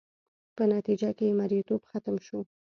په 0.55 0.63
نتیجه 0.73 1.09
کې 1.17 1.25
یې 1.29 1.37
مریتوب 1.39 1.81
ختم 1.91 2.15
شو. 2.25 2.39